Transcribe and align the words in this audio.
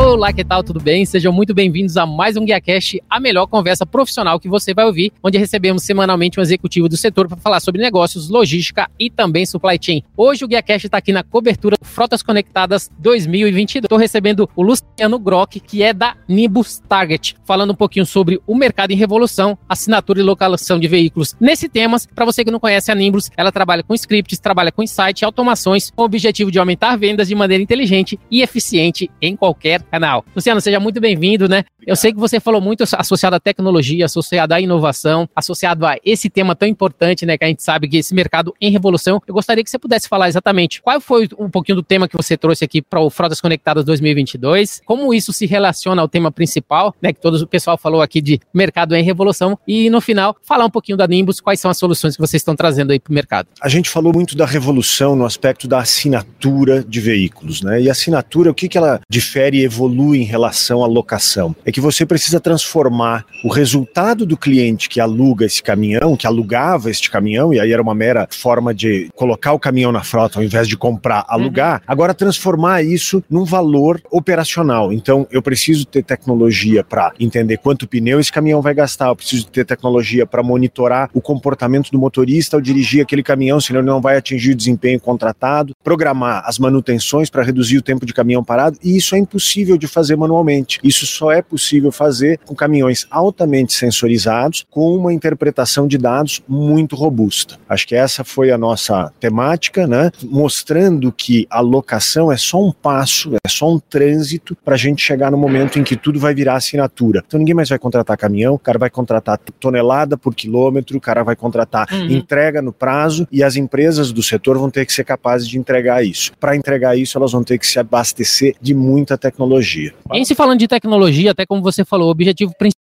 Olá, 0.00 0.32
que 0.32 0.44
tal? 0.44 0.62
Tudo 0.62 0.78
bem? 0.78 1.04
Sejam 1.04 1.32
muito 1.32 1.52
bem-vindos 1.52 1.96
a 1.96 2.06
mais 2.06 2.36
um 2.36 2.46
GuiaCast, 2.46 3.02
a 3.10 3.18
melhor 3.18 3.48
conversa 3.48 3.84
profissional 3.84 4.38
que 4.38 4.48
você 4.48 4.72
vai 4.72 4.84
ouvir, 4.84 5.12
onde 5.24 5.36
recebemos 5.36 5.82
semanalmente 5.82 6.38
um 6.38 6.42
executivo 6.42 6.88
do 6.88 6.96
setor 6.96 7.26
para 7.26 7.36
falar 7.36 7.58
sobre 7.58 7.82
negócios, 7.82 8.28
logística 8.28 8.88
e 8.96 9.10
também 9.10 9.44
supply 9.44 9.76
chain. 9.80 10.04
Hoje 10.16 10.44
o 10.44 10.48
GuiaCast 10.48 10.86
está 10.86 10.98
aqui 10.98 11.12
na 11.12 11.24
cobertura 11.24 11.76
Frotas 11.82 12.22
Conectadas 12.22 12.88
2022. 12.96 13.86
Estou 13.86 13.98
recebendo 13.98 14.48
o 14.54 14.62
Luciano 14.62 15.18
Grock, 15.18 15.58
que 15.58 15.82
é 15.82 15.92
da 15.92 16.16
Nimbus 16.28 16.80
Target, 16.88 17.34
falando 17.44 17.72
um 17.72 17.76
pouquinho 17.76 18.06
sobre 18.06 18.40
o 18.46 18.54
mercado 18.54 18.92
em 18.92 18.96
revolução, 18.96 19.58
assinatura 19.68 20.20
e 20.20 20.22
localização 20.22 20.78
de 20.78 20.86
veículos. 20.86 21.34
Nesse 21.40 21.68
tema, 21.68 21.96
para 22.14 22.24
você 22.24 22.44
que 22.44 22.52
não 22.52 22.60
conhece 22.60 22.92
a 22.92 22.94
Nimbus, 22.94 23.32
ela 23.36 23.50
trabalha 23.50 23.82
com 23.82 23.94
scripts, 23.94 24.38
trabalha 24.38 24.70
com 24.70 24.80
insight 24.80 25.22
e 25.22 25.24
automações 25.24 25.90
com 25.90 26.02
o 26.02 26.06
objetivo 26.06 26.52
de 26.52 26.60
aumentar 26.60 26.96
vendas 26.96 27.26
de 27.26 27.34
maneira 27.34 27.64
inteligente 27.64 28.16
e 28.30 28.42
eficiente 28.42 29.10
em 29.20 29.34
qualquer 29.34 29.87
canal. 29.88 30.24
Luciano, 30.34 30.60
seja 30.60 30.78
muito 30.78 31.00
bem-vindo, 31.00 31.48
né? 31.48 31.64
Eu 31.86 31.96
sei 31.96 32.12
que 32.12 32.18
você 32.18 32.38
falou 32.38 32.60
muito 32.60 32.84
associado 32.96 33.36
à 33.36 33.40
tecnologia, 33.40 34.04
associado 34.04 34.54
à 34.54 34.60
inovação, 34.60 35.28
associado 35.34 35.86
a 35.86 35.96
esse 36.04 36.28
tema 36.28 36.54
tão 36.54 36.68
importante, 36.68 37.24
né? 37.24 37.38
Que 37.38 37.44
a 37.44 37.48
gente 37.48 37.62
sabe 37.62 37.88
que 37.88 37.96
esse 37.96 38.14
mercado 38.14 38.54
em 38.60 38.70
revolução. 38.70 39.22
Eu 39.26 39.34
gostaria 39.34 39.64
que 39.64 39.70
você 39.70 39.78
pudesse 39.78 40.08
falar 40.08 40.28
exatamente 40.28 40.82
qual 40.82 41.00
foi 41.00 41.28
um 41.38 41.48
pouquinho 41.48 41.76
do 41.76 41.82
tema 41.82 42.06
que 42.06 42.16
você 42.16 42.36
trouxe 42.36 42.64
aqui 42.64 42.82
para 42.82 43.00
o 43.00 43.10
Frotas 43.10 43.40
Conectadas 43.40 43.84
2022, 43.84 44.82
como 44.84 45.14
isso 45.14 45.32
se 45.32 45.46
relaciona 45.46 46.02
ao 46.02 46.08
tema 46.08 46.30
principal, 46.30 46.94
né? 47.00 47.12
Que 47.12 47.20
todo 47.20 47.36
o 47.36 47.46
pessoal 47.46 47.78
falou 47.78 48.02
aqui 48.02 48.20
de 48.20 48.40
mercado 48.52 48.94
em 48.94 49.02
revolução, 49.02 49.58
e 49.66 49.88
no 49.88 50.00
final, 50.00 50.36
falar 50.42 50.64
um 50.66 50.70
pouquinho 50.70 50.98
da 50.98 51.06
Nimbus, 51.06 51.40
quais 51.40 51.60
são 51.60 51.70
as 51.70 51.78
soluções 51.78 52.14
que 52.14 52.20
vocês 52.20 52.40
estão 52.40 52.54
trazendo 52.54 52.90
aí 52.90 53.00
para 53.00 53.10
o 53.10 53.14
mercado. 53.14 53.48
A 53.62 53.68
gente 53.68 53.88
falou 53.88 54.12
muito 54.12 54.36
da 54.36 54.44
revolução 54.44 55.16
no 55.16 55.24
aspecto 55.24 55.66
da 55.66 55.78
assinatura 55.78 56.84
de 56.84 57.00
veículos, 57.00 57.62
né? 57.62 57.80
E 57.80 57.88
a 57.88 57.92
assinatura, 57.92 58.50
o 58.50 58.54
que, 58.54 58.68
que 58.68 58.76
ela 58.76 59.00
difere 59.08 59.58
e 59.58 59.67
evolui? 59.68 60.18
em 60.18 60.24
relação 60.24 60.82
à 60.82 60.86
locação. 60.86 61.54
É 61.64 61.72
que 61.72 61.80
você 61.80 62.04
precisa 62.04 62.40
transformar 62.40 63.24
o 63.44 63.48
resultado 63.48 64.26
do 64.26 64.36
cliente 64.36 64.88
que 64.88 65.00
aluga 65.00 65.46
esse 65.46 65.62
caminhão, 65.62 66.16
que 66.16 66.26
alugava 66.26 66.90
este 66.90 67.10
caminhão, 67.10 67.52
e 67.52 67.60
aí 67.60 67.72
era 67.72 67.82
uma 67.82 67.94
mera 67.94 68.26
forma 68.30 68.74
de 68.74 69.08
colocar 69.14 69.52
o 69.52 69.58
caminhão 69.58 69.92
na 69.92 70.02
frota 70.02 70.38
ao 70.38 70.44
invés 70.44 70.66
de 70.68 70.76
comprar, 70.76 71.24
alugar, 71.28 71.76
uhum. 71.76 71.84
agora 71.86 72.14
transformar 72.14 72.82
isso 72.82 73.22
num 73.30 73.44
valor 73.44 74.00
operacional. 74.10 74.92
Então, 74.92 75.26
eu 75.30 75.42
preciso 75.42 75.84
ter 75.86 76.02
tecnologia 76.02 76.82
para 76.82 77.12
entender 77.18 77.58
quanto 77.58 77.86
pneu 77.86 78.20
esse 78.20 78.32
caminhão 78.32 78.60
vai 78.60 78.74
gastar, 78.74 79.08
eu 79.08 79.16
preciso 79.16 79.46
ter 79.48 79.64
tecnologia 79.64 80.26
para 80.26 80.42
monitorar 80.42 81.10
o 81.14 81.20
comportamento 81.20 81.90
do 81.90 81.98
motorista 81.98 82.56
ao 82.56 82.60
dirigir 82.60 83.02
aquele 83.02 83.22
caminhão, 83.22 83.60
senão 83.60 83.80
ele 83.80 83.88
não 83.88 84.00
vai 84.00 84.16
atingir 84.16 84.52
o 84.52 84.56
desempenho 84.56 85.00
contratado, 85.00 85.74
programar 85.82 86.42
as 86.46 86.58
manutenções 86.58 87.30
para 87.30 87.42
reduzir 87.42 87.78
o 87.78 87.82
tempo 87.82 88.04
de 88.04 88.12
caminhão 88.12 88.42
parado, 88.42 88.78
e 88.82 88.96
isso 88.96 89.14
é 89.14 89.18
impossível 89.18 89.57
de 89.66 89.86
fazer 89.86 90.16
manualmente. 90.16 90.78
Isso 90.84 91.06
só 91.06 91.32
é 91.32 91.42
possível 91.42 91.90
fazer 91.90 92.38
com 92.44 92.54
caminhões 92.54 93.06
altamente 93.10 93.72
sensorizados, 93.72 94.66
com 94.70 94.94
uma 94.96 95.12
interpretação 95.12 95.86
de 95.86 95.98
dados 95.98 96.42
muito 96.46 96.94
robusta. 96.94 97.56
Acho 97.68 97.86
que 97.86 97.94
essa 97.94 98.22
foi 98.24 98.50
a 98.50 98.58
nossa 98.58 99.12
temática, 99.18 99.86
né? 99.86 100.10
Mostrando 100.22 101.10
que 101.10 101.46
a 101.50 101.60
locação 101.60 102.30
é 102.30 102.36
só 102.36 102.62
um 102.62 102.72
passo, 102.72 103.34
é 103.34 103.48
só 103.48 103.72
um 103.72 103.78
trânsito 103.78 104.56
para 104.64 104.74
a 104.74 104.78
gente 104.78 105.02
chegar 105.02 105.30
no 105.30 105.36
momento 105.36 105.78
em 105.78 105.84
que 105.84 105.96
tudo 105.96 106.20
vai 106.20 106.34
virar 106.34 106.56
assinatura. 106.56 107.22
Então 107.26 107.38
ninguém 107.38 107.54
mais 107.54 107.68
vai 107.68 107.78
contratar 107.78 108.16
caminhão, 108.16 108.54
o 108.54 108.58
cara 108.58 108.78
vai 108.78 108.90
contratar 108.90 109.38
tonelada 109.58 110.16
por 110.16 110.34
quilômetro, 110.34 110.96
o 110.96 111.00
cara 111.00 111.22
vai 111.22 111.36
contratar 111.36 111.88
uhum. 111.92 112.06
entrega 112.06 112.62
no 112.62 112.72
prazo 112.72 113.26
e 113.30 113.42
as 113.42 113.56
empresas 113.56 114.12
do 114.12 114.22
setor 114.22 114.58
vão 114.58 114.70
ter 114.70 114.86
que 114.86 114.92
ser 114.92 115.04
capazes 115.04 115.48
de 115.48 115.58
entregar 115.58 116.04
isso. 116.04 116.32
Para 116.38 116.56
entregar 116.56 116.96
isso, 116.96 117.18
elas 117.18 117.32
vão 117.32 117.42
ter 117.42 117.58
que 117.58 117.66
se 117.66 117.78
abastecer 117.78 118.54
de 118.60 118.74
muita 118.74 119.16
tecnologia 119.16 119.47
tecnologia. 119.48 119.94
Em 120.12 120.24
se 120.24 120.34
falando 120.34 120.58
de 120.58 120.68
tecnologia, 120.68 121.30
até 121.30 121.46
como 121.46 121.62
você 121.62 121.84
falou, 121.84 122.08
o 122.08 122.10
objetivo 122.10 122.52
principal 122.58 122.77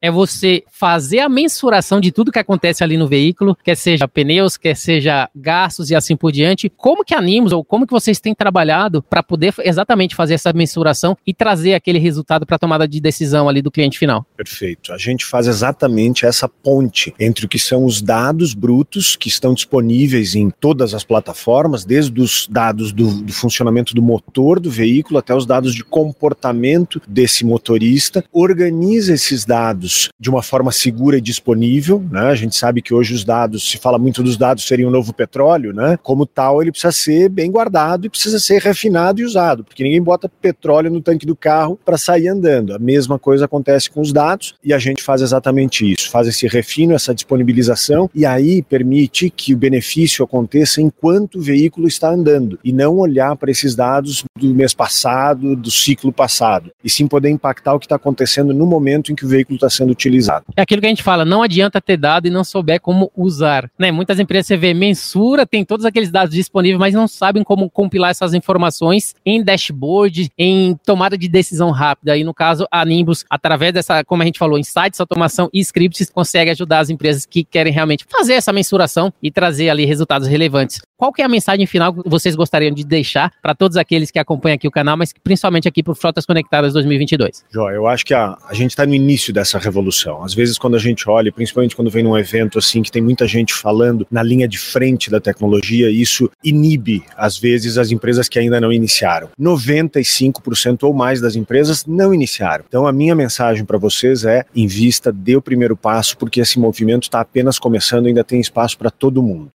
é 0.00 0.10
você 0.10 0.62
fazer 0.70 1.20
a 1.20 1.28
mensuração 1.28 2.00
de 2.00 2.12
tudo 2.12 2.30
que 2.30 2.38
acontece 2.38 2.84
ali 2.84 2.96
no 2.96 3.08
veículo, 3.08 3.56
quer 3.64 3.76
seja 3.76 4.06
pneus, 4.06 4.56
quer 4.56 4.76
seja 4.76 5.28
gastos 5.34 5.90
e 5.90 5.94
assim 5.94 6.16
por 6.16 6.30
diante. 6.30 6.68
Como 6.68 7.04
que 7.04 7.14
animos 7.14 7.52
ou 7.52 7.64
como 7.64 7.86
que 7.86 7.92
vocês 7.92 8.20
têm 8.20 8.34
trabalhado 8.34 9.02
para 9.02 9.22
poder 9.22 9.54
exatamente 9.60 10.14
fazer 10.14 10.34
essa 10.34 10.52
mensuração 10.52 11.16
e 11.26 11.32
trazer 11.32 11.74
aquele 11.74 11.98
resultado 11.98 12.44
para 12.44 12.56
a 12.56 12.58
tomada 12.58 12.86
de 12.86 13.00
decisão 13.00 13.48
ali 13.48 13.62
do 13.62 13.70
cliente 13.70 13.98
final? 13.98 14.26
Perfeito. 14.36 14.92
A 14.92 14.98
gente 14.98 15.24
faz 15.24 15.46
exatamente 15.46 16.26
essa 16.26 16.48
ponte 16.48 17.14
entre 17.18 17.46
o 17.46 17.48
que 17.48 17.58
são 17.58 17.84
os 17.84 18.02
dados 18.02 18.54
brutos 18.54 19.16
que 19.16 19.28
estão 19.28 19.54
disponíveis 19.54 20.34
em 20.34 20.50
todas 20.50 20.94
as 20.94 21.04
plataformas, 21.04 21.84
desde 21.84 22.20
os 22.20 22.46
dados 22.50 22.92
do, 22.92 23.22
do 23.22 23.32
funcionamento 23.32 23.94
do 23.94 24.02
motor 24.02 24.60
do 24.60 24.70
veículo 24.70 25.18
até 25.18 25.34
os 25.34 25.46
dados 25.46 25.74
de 25.74 25.84
comportamento 25.84 27.00
desse 27.08 27.44
motorista, 27.44 28.24
organiza 28.32 29.14
esses 29.14 29.31
dados 29.44 30.08
de 30.20 30.30
uma 30.30 30.42
forma 30.42 30.70
segura 30.70 31.16
e 31.16 31.20
disponível. 31.20 32.04
Né? 32.10 32.20
A 32.20 32.34
gente 32.34 32.54
sabe 32.56 32.82
que 32.82 32.94
hoje 32.94 33.14
os 33.14 33.24
dados, 33.24 33.70
se 33.70 33.78
fala 33.78 33.98
muito 33.98 34.22
dos 34.22 34.36
dados 34.36 34.64
serem 34.64 34.84
o 34.84 34.88
um 34.88 34.92
novo 34.92 35.12
petróleo, 35.12 35.72
né? 35.72 35.98
como 36.02 36.26
tal, 36.26 36.60
ele 36.60 36.70
precisa 36.70 36.92
ser 36.92 37.28
bem 37.28 37.50
guardado 37.50 38.06
e 38.06 38.10
precisa 38.10 38.38
ser 38.38 38.60
refinado 38.60 39.20
e 39.20 39.24
usado, 39.24 39.64
porque 39.64 39.82
ninguém 39.82 40.02
bota 40.02 40.28
petróleo 40.28 40.90
no 40.90 41.00
tanque 41.00 41.26
do 41.26 41.34
carro 41.34 41.78
para 41.84 41.98
sair 41.98 42.28
andando. 42.28 42.74
A 42.74 42.78
mesma 42.78 43.18
coisa 43.18 43.46
acontece 43.46 43.90
com 43.90 44.00
os 44.00 44.12
dados 44.12 44.54
e 44.62 44.72
a 44.72 44.78
gente 44.78 45.02
faz 45.02 45.22
exatamente 45.22 45.90
isso, 45.90 46.10
faz 46.10 46.28
esse 46.28 46.46
refino, 46.46 46.94
essa 46.94 47.14
disponibilização 47.14 48.10
e 48.14 48.26
aí 48.26 48.62
permite 48.62 49.30
que 49.30 49.54
o 49.54 49.56
benefício 49.56 50.24
aconteça 50.24 50.80
enquanto 50.80 51.38
o 51.38 51.42
veículo 51.42 51.86
está 51.86 52.10
andando 52.10 52.58
e 52.64 52.72
não 52.72 52.96
olhar 52.96 53.36
para 53.36 53.50
esses 53.50 53.74
dados 53.74 54.24
do 54.38 54.54
mês 54.54 54.74
passado, 54.74 55.56
do 55.56 55.70
ciclo 55.70 56.12
passado, 56.12 56.70
e 56.84 56.90
sim 56.90 57.06
poder 57.06 57.30
impactar 57.30 57.74
o 57.74 57.78
que 57.78 57.86
está 57.86 57.96
acontecendo 57.96 58.52
no 58.52 58.66
momento 58.66 59.12
em 59.12 59.14
que 59.22 59.26
o 59.26 59.28
veículo 59.28 59.56
está 59.56 59.70
sendo 59.70 59.90
utilizado. 59.90 60.44
É 60.56 60.62
aquilo 60.62 60.80
que 60.80 60.86
a 60.86 60.90
gente 60.90 61.02
fala, 61.02 61.24
não 61.24 61.42
adianta 61.42 61.80
ter 61.80 61.96
dado 61.96 62.26
e 62.26 62.30
não 62.30 62.42
souber 62.42 62.80
como 62.80 63.10
usar. 63.16 63.70
Né? 63.78 63.92
Muitas 63.92 64.18
empresas 64.18 64.46
você 64.48 64.56
vê 64.56 64.74
mensura, 64.74 65.46
tem 65.46 65.64
todos 65.64 65.86
aqueles 65.86 66.10
dados 66.10 66.34
disponíveis, 66.34 66.78
mas 66.78 66.94
não 66.94 67.06
sabem 67.06 67.44
como 67.44 67.70
compilar 67.70 68.10
essas 68.10 68.34
informações 68.34 69.14
em 69.24 69.42
dashboard, 69.42 70.30
em 70.36 70.76
tomada 70.84 71.16
de 71.16 71.28
decisão 71.28 71.70
rápida. 71.70 72.16
E 72.16 72.24
no 72.24 72.34
caso, 72.34 72.66
a 72.70 72.84
Nimbus, 72.84 73.24
através 73.30 73.72
dessa, 73.72 74.04
como 74.04 74.22
a 74.22 74.26
gente 74.26 74.38
falou, 74.38 74.58
insights, 74.58 75.00
automação 75.00 75.48
e 75.52 75.60
scripts, 75.60 76.10
consegue 76.10 76.50
ajudar 76.50 76.80
as 76.80 76.90
empresas 76.90 77.24
que 77.24 77.44
querem 77.44 77.72
realmente 77.72 78.04
fazer 78.10 78.34
essa 78.34 78.52
mensuração 78.52 79.12
e 79.22 79.30
trazer 79.30 79.70
ali 79.70 79.84
resultados 79.84 80.26
relevantes. 80.26 80.80
Qual 80.96 81.12
que 81.12 81.20
é 81.20 81.24
a 81.24 81.28
mensagem 81.28 81.66
final 81.66 81.92
que 81.92 82.08
vocês 82.08 82.36
gostariam 82.36 82.72
de 82.72 82.84
deixar 82.84 83.32
para 83.42 83.54
todos 83.54 83.76
aqueles 83.76 84.10
que 84.10 84.18
acompanham 84.18 84.54
aqui 84.54 84.68
o 84.68 84.70
canal, 84.70 84.96
mas 84.96 85.12
principalmente 85.12 85.66
aqui 85.66 85.82
para 85.82 85.92
o 85.92 85.94
Frotas 85.94 86.24
Conectadas 86.24 86.72
2022? 86.72 87.44
Jó, 87.52 87.70
eu 87.70 87.88
acho 87.88 88.04
que 88.04 88.14
a, 88.14 88.38
a 88.48 88.54
gente 88.54 88.70
está 88.70 88.86
no 88.86 88.94
início 89.02 89.32
dessa 89.32 89.58
revolução. 89.58 90.24
Às 90.24 90.34
vezes, 90.34 90.56
quando 90.56 90.76
a 90.76 90.78
gente 90.78 91.08
olha, 91.08 91.32
principalmente 91.32 91.76
quando 91.76 91.90
vem 91.90 92.02
num 92.02 92.16
evento 92.16 92.58
assim, 92.58 92.82
que 92.82 92.90
tem 92.90 93.02
muita 93.02 93.26
gente 93.26 93.52
falando 93.52 94.06
na 94.10 94.22
linha 94.22 94.48
de 94.48 94.58
frente 94.58 95.10
da 95.10 95.20
tecnologia, 95.20 95.90
isso 95.90 96.30
inibe, 96.42 97.02
às 97.16 97.38
vezes, 97.38 97.78
as 97.78 97.90
empresas 97.90 98.28
que 98.28 98.38
ainda 98.38 98.60
não 98.60 98.72
iniciaram. 98.72 99.28
95% 99.38 100.84
ou 100.84 100.94
mais 100.94 101.20
das 101.20 101.36
empresas 101.36 101.84
não 101.86 102.14
iniciaram. 102.14 102.64
Então, 102.66 102.86
a 102.86 102.92
minha 102.92 103.14
mensagem 103.14 103.64
para 103.64 103.78
vocês 103.78 104.24
é: 104.24 104.44
invista, 104.54 105.12
dê 105.12 105.36
o 105.36 105.42
primeiro 105.42 105.76
passo, 105.76 106.16
porque 106.16 106.40
esse 106.40 106.58
movimento 106.58 107.04
está 107.04 107.20
apenas 107.20 107.58
começando, 107.58 108.06
ainda 108.06 108.24
tem 108.24 108.40
espaço 108.40 108.78
para 108.78 108.90
todo 108.90 109.22
mundo. 109.22 109.50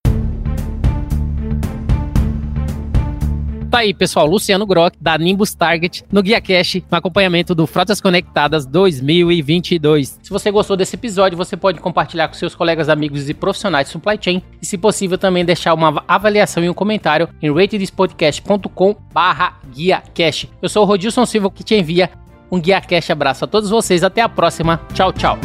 Tá 3.78 3.82
aí, 3.82 3.94
pessoal, 3.94 4.26
Luciano 4.26 4.66
Grock, 4.66 4.98
da 5.00 5.16
Nimbus 5.20 5.54
Target, 5.54 6.04
no 6.12 6.24
Guia 6.24 6.42
Cash, 6.42 6.82
no 6.90 6.98
acompanhamento 6.98 7.54
do 7.54 7.68
Frotas 7.68 8.02
Conectadas 8.02 8.66
2022. 8.66 10.18
Se 10.24 10.32
você 10.32 10.50
gostou 10.50 10.76
desse 10.76 10.96
episódio, 10.96 11.38
você 11.38 11.56
pode 11.56 11.80
compartilhar 11.80 12.28
com 12.28 12.34
seus 12.34 12.56
colegas, 12.56 12.90
amigos 12.90 13.30
e 13.30 13.36
profissionais 13.36 13.86
de 13.86 13.94
supply 13.94 14.18
chain, 14.20 14.42
e 14.60 14.66
se 14.66 14.80
possível 14.80 15.16
também 15.16 15.46
deixar 15.46 15.76
uma 15.76 16.04
avaliação 16.08 16.64
e 16.64 16.70
um 16.72 16.74
comentário 16.74 17.30
em 17.40 17.54
ratedspodcast.com 17.54 18.96
barra 19.14 19.60
Guia 19.72 20.02
Cash. 20.12 20.48
Eu 20.60 20.70
sou 20.70 20.82
o 20.82 20.88
Rodilson 20.88 21.28
Silva, 21.28 21.52
que 21.52 21.64
te 21.64 21.76
envia 21.76 22.10
um 22.52 22.60
Guia 22.60 22.82
Cash 22.82 23.12
abraço 23.12 23.46
a 23.46 23.48
todos 23.48 23.70
vocês, 23.70 24.04
até 24.04 24.22
a 24.22 24.28
próxima, 24.28 24.82
tchau, 24.96 25.14
tchau. 25.14 25.38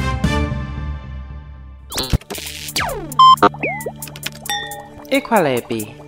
Equalab 5.11 6.02